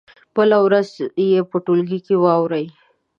[0.35, 2.67] بله ورځ دې یې په ټولګي کې واوروي.